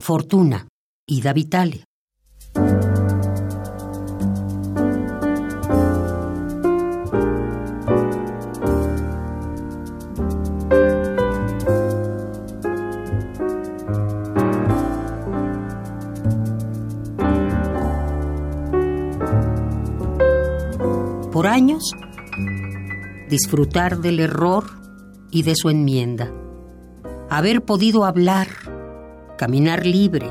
Fortuna, 0.00 0.68
Ida 1.06 1.32
Vitale. 1.32 1.84
Por 21.32 21.46
años, 21.46 21.92
disfrutar 23.28 23.98
del 23.98 24.20
error 24.20 24.64
y 25.30 25.42
de 25.42 25.54
su 25.56 25.68
enmienda. 25.68 26.32
Haber 27.28 27.64
podido 27.64 28.04
hablar, 28.04 28.48
caminar 29.36 29.84
libre, 29.86 30.26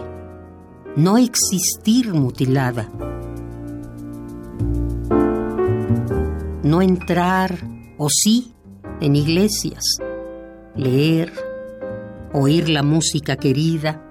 no 0.96 1.18
existir 1.18 2.14
mutilada. 2.14 2.89
No 6.64 6.82
entrar, 6.82 7.56
o 7.98 8.07
sí, 8.10 8.54
en 9.02 9.15
iglesias, 9.15 9.84
leer, 10.76 11.32
oír 12.34 12.70
la 12.70 12.84
música 12.84 13.36
querida, 13.36 14.02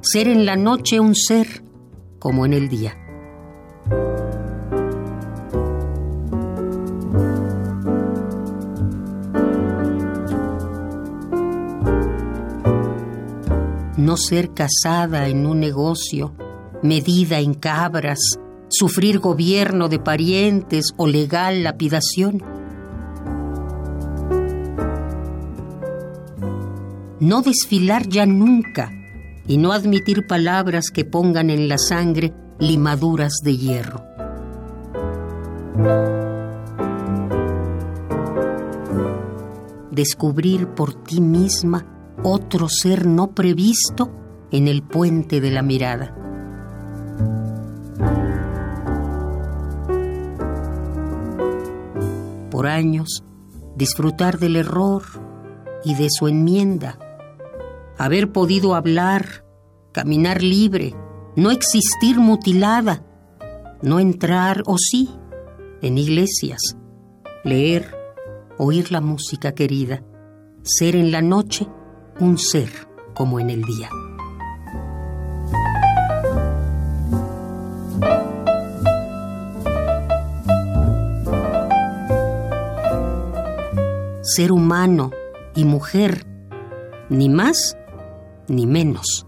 ser 0.00 0.28
en 0.28 0.46
la 0.46 0.56
noche 0.56 1.00
un 1.00 1.14
ser 1.14 1.62
como 2.18 2.46
en 2.46 2.52
el 2.52 2.68
día. 2.68 2.96
No 13.98 14.16
ser 14.16 14.54
casada 14.54 15.26
en 15.26 15.44
un 15.44 15.58
negocio, 15.58 16.32
medida 16.84 17.40
en 17.40 17.52
cabras, 17.52 18.20
sufrir 18.68 19.18
gobierno 19.18 19.88
de 19.88 19.98
parientes 19.98 20.92
o 20.96 21.08
legal 21.08 21.64
lapidación. 21.64 22.40
No 27.18 27.42
desfilar 27.42 28.08
ya 28.08 28.24
nunca 28.24 28.92
y 29.48 29.56
no 29.56 29.72
admitir 29.72 30.28
palabras 30.28 30.90
que 30.92 31.04
pongan 31.04 31.50
en 31.50 31.68
la 31.68 31.76
sangre 31.76 32.32
limaduras 32.60 33.40
de 33.42 33.56
hierro. 33.56 34.04
Descubrir 39.90 40.68
por 40.68 40.94
ti 41.02 41.20
misma 41.20 41.97
otro 42.22 42.68
ser 42.68 43.06
no 43.06 43.34
previsto 43.34 44.10
en 44.50 44.68
el 44.68 44.82
puente 44.82 45.40
de 45.40 45.50
la 45.50 45.62
mirada. 45.62 46.14
Por 52.50 52.66
años, 52.66 53.24
disfrutar 53.76 54.38
del 54.38 54.56
error 54.56 55.02
y 55.84 55.94
de 55.94 56.08
su 56.10 56.26
enmienda, 56.26 56.98
haber 57.98 58.32
podido 58.32 58.74
hablar, 58.74 59.44
caminar 59.92 60.42
libre, 60.42 60.94
no 61.36 61.50
existir 61.50 62.18
mutilada, 62.18 63.04
no 63.82 64.00
entrar, 64.00 64.62
o 64.66 64.76
sí, 64.76 65.10
en 65.82 65.98
iglesias, 65.98 66.76
leer, 67.44 67.96
oír 68.58 68.90
la 68.90 69.00
música 69.00 69.52
querida, 69.54 70.02
ser 70.62 70.96
en 70.96 71.12
la 71.12 71.22
noche 71.22 71.68
un 72.20 72.38
ser 72.38 72.70
como 73.14 73.38
en 73.40 73.50
el 73.50 73.62
día. 73.62 73.90
Ser 84.22 84.52
humano 84.52 85.10
y 85.54 85.64
mujer, 85.64 86.26
ni 87.08 87.28
más 87.28 87.76
ni 88.46 88.66
menos. 88.66 89.26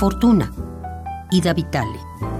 Fortuna, 0.00 0.50
Ida 1.30 1.52
Vitale. 1.52 2.39